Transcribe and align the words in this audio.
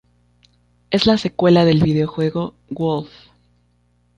Es 0.89 1.05
la 1.05 1.19
secuela 1.19 1.63
del 1.63 1.83
videojuego 1.83 2.55
"Wolf". 2.71 3.11